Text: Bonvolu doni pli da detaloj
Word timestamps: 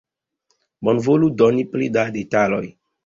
Bonvolu 0.87 1.29
doni 1.41 1.67
pli 1.75 1.91
da 1.99 2.07
detaloj 2.17 2.65